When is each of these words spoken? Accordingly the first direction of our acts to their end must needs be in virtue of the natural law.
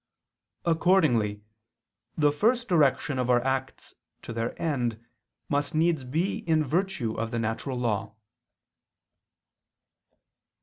Accordingly 0.65 1.43
the 2.17 2.31
first 2.31 2.67
direction 2.67 3.19
of 3.19 3.29
our 3.29 3.39
acts 3.43 3.93
to 4.23 4.33
their 4.33 4.59
end 4.59 4.99
must 5.47 5.75
needs 5.75 6.03
be 6.05 6.39
in 6.49 6.63
virtue 6.63 7.13
of 7.13 7.29
the 7.29 7.37
natural 7.37 7.77
law. 7.77 8.15